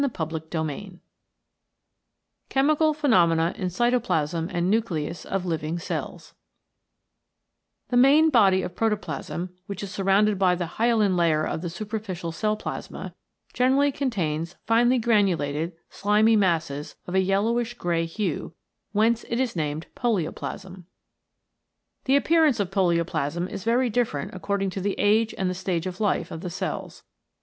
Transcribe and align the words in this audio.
53 0.01 0.39
CHAPTER 0.51 0.63
V 0.65 0.99
CHEMICAL 2.49 2.95
PHENOMENA 2.95 3.53
IN 3.55 3.69
CYTOPLASM 3.69 4.49
AND 4.51 4.67
NUCLEUS 4.71 5.27
OF 5.27 5.45
LIVING 5.45 5.77
CELLS 5.77 6.33
r 7.91 7.95
I 7.99 7.99
^HE 7.99 8.01
main 8.01 8.29
body 8.31 8.63
of 8.63 8.75
protoplasm, 8.75 9.55
which 9.67 9.83
is 9.83 9.89
_L 9.89 9.91
surrounded 9.93 10.39
by 10.39 10.55
the 10.55 10.71
hyalin 10.79 11.15
layer 11.15 11.45
of 11.45 11.61
the 11.61 11.69
superficial 11.69 12.31
cell 12.31 12.55
plasma, 12.55 13.13
generally 13.53 13.91
contains 13.91 14.55
finely 14.65 14.97
granulated, 14.97 15.73
slimy 15.91 16.35
masses 16.35 16.95
of 17.05 17.13
a 17.13 17.19
yellowish 17.21 17.75
grey 17.75 18.05
hue, 18.07 18.55
whence 18.93 19.23
it 19.25 19.39
is 19.39 19.55
named 19.55 19.85
Polioplasm. 19.95 20.83
The 22.05 22.15
appearance 22.15 22.59
of 22.59 22.71
polioplasm 22.71 23.47
is 23.47 23.63
very 23.63 23.91
different 23.91 24.33
according 24.33 24.71
to 24.71 24.81
the 24.81 24.95
age 24.97 25.35
and 25.37 25.47
the 25.47 25.53
stage 25.53 25.85
of 25.85 25.99
life 26.01 26.31
of 26.31 26.41
the 26.41 26.49
cells. 26.49 27.03